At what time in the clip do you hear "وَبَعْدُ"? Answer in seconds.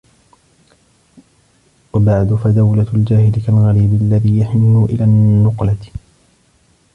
1.93-2.33